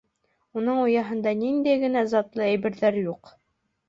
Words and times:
Уның 0.59 0.77
ояһында 0.85 1.33
ниндәй 1.41 1.81
генә 1.83 2.03
затлы 2.13 2.45
әйберҙәр 2.47 2.99
юҡ! 3.03 3.31